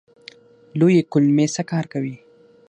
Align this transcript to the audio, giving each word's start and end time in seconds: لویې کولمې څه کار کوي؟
لویې 0.79 1.01
کولمې 1.11 1.45
څه 1.55 1.61
کار 1.71 1.85
کوي؟ 1.93 2.15